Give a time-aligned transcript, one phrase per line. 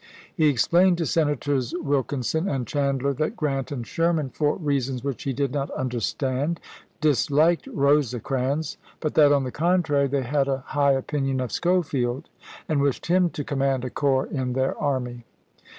[0.35, 5.21] He explained to Senators Wil kinson and Chandler that GTrant and Sherman, for reasons which
[5.25, 6.59] he did not understand,
[7.03, 12.29] dishked Rosecrans; but that, on the contrary, they had a high opinion of Schofield,
[12.67, 15.23] and wished him to com mand a corps in their army.